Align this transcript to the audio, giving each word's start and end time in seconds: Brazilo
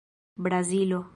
Brazilo 0.35 1.09